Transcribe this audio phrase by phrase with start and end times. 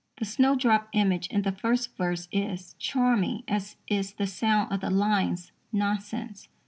[0.17, 4.89] The snowdrop image in the first verse is, charming as is the sound of the
[4.89, 6.47] lines, nonsense.